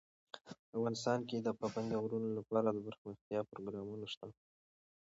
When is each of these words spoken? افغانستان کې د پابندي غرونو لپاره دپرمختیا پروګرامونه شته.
افغانستان 0.77 1.19
کې 1.29 1.37
د 1.39 1.47
پابندي 1.59 1.95
غرونو 2.03 2.29
لپاره 2.39 2.69
دپرمختیا 2.71 3.39
پروګرامونه 3.51 4.05
شته. 4.13 4.27